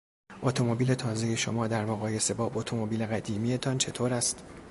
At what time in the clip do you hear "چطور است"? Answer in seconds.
3.77-4.43